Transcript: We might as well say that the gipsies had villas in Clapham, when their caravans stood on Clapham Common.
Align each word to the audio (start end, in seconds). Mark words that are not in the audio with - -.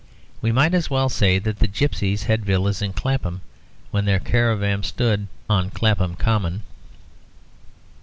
We 0.41 0.51
might 0.51 0.73
as 0.73 0.89
well 0.89 1.09
say 1.09 1.37
that 1.37 1.59
the 1.59 1.67
gipsies 1.67 2.23
had 2.23 2.43
villas 2.43 2.81
in 2.81 2.91
Clapham, 2.91 3.41
when 3.91 4.05
their 4.05 4.19
caravans 4.19 4.87
stood 4.87 5.27
on 5.47 5.69
Clapham 5.69 6.15
Common. 6.15 6.63